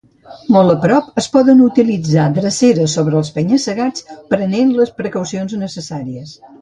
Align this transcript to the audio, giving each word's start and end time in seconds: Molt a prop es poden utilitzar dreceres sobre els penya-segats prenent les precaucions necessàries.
Molt 0.53 0.71
a 0.73 0.75
prop 0.85 1.19
es 1.21 1.27
poden 1.35 1.59
utilitzar 1.65 2.25
dreceres 2.37 2.97
sobre 2.99 3.17
els 3.19 3.29
penya-segats 3.35 4.09
prenent 4.33 4.73
les 4.81 4.95
precaucions 5.03 5.57
necessàries. 5.67 6.35